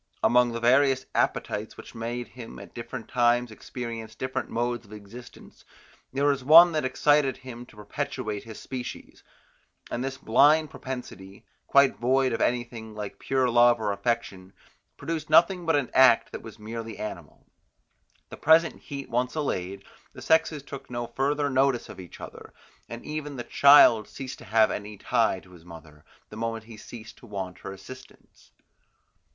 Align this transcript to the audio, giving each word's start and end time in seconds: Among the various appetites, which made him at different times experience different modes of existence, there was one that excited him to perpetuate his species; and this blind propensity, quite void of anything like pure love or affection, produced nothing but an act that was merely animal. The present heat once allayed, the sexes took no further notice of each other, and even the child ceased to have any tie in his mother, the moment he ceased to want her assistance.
Among 0.23 0.51
the 0.51 0.59
various 0.59 1.05
appetites, 1.13 1.77
which 1.77 1.93
made 1.93 2.29
him 2.29 2.57
at 2.57 2.73
different 2.73 3.07
times 3.07 3.51
experience 3.51 4.15
different 4.15 4.49
modes 4.49 4.83
of 4.83 4.93
existence, 4.93 5.63
there 6.11 6.25
was 6.25 6.43
one 6.43 6.71
that 6.71 6.83
excited 6.83 7.37
him 7.37 7.67
to 7.67 7.75
perpetuate 7.75 8.43
his 8.43 8.59
species; 8.59 9.23
and 9.91 10.03
this 10.03 10.17
blind 10.17 10.71
propensity, 10.71 11.45
quite 11.67 11.97
void 11.97 12.33
of 12.33 12.41
anything 12.41 12.95
like 12.95 13.19
pure 13.19 13.47
love 13.47 13.79
or 13.79 13.91
affection, 13.91 14.53
produced 14.97 15.29
nothing 15.29 15.67
but 15.67 15.75
an 15.75 15.91
act 15.93 16.31
that 16.31 16.41
was 16.41 16.57
merely 16.57 16.97
animal. 16.97 17.45
The 18.29 18.37
present 18.37 18.81
heat 18.81 19.07
once 19.07 19.35
allayed, 19.35 19.83
the 20.13 20.23
sexes 20.23 20.63
took 20.63 20.89
no 20.89 21.05
further 21.05 21.47
notice 21.47 21.89
of 21.89 21.99
each 21.99 22.19
other, 22.19 22.55
and 22.89 23.05
even 23.05 23.35
the 23.35 23.43
child 23.43 24.07
ceased 24.07 24.39
to 24.39 24.45
have 24.45 24.71
any 24.71 24.97
tie 24.97 25.39
in 25.45 25.51
his 25.51 25.63
mother, 25.63 26.03
the 26.29 26.37
moment 26.37 26.63
he 26.63 26.75
ceased 26.75 27.17
to 27.19 27.27
want 27.27 27.59
her 27.59 27.71
assistance. 27.71 28.51